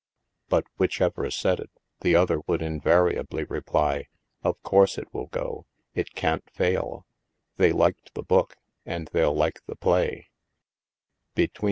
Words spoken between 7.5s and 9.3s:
They liked the book, and